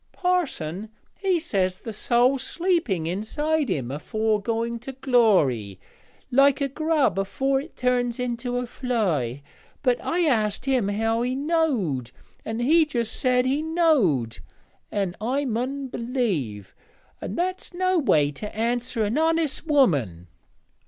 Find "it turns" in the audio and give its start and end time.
7.61-8.19